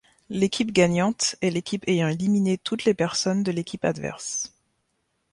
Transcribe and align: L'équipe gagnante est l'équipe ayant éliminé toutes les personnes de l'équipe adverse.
L'équipe 0.31 0.71
gagnante 0.71 1.35
est 1.41 1.51
l'équipe 1.51 1.87
ayant 1.87 2.07
éliminé 2.07 2.57
toutes 2.57 2.85
les 2.85 2.95
personnes 2.95 3.43
de 3.43 3.51
l'équipe 3.51 3.85
adverse. 3.85 4.51